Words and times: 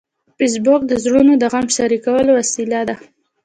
فېسبوک 0.37 0.81
د 0.87 0.93
زړونو 1.03 1.33
د 1.37 1.43
غم 1.51 1.65
شریکولو 1.77 2.31
وسیله 2.39 2.79
ده 2.87 2.95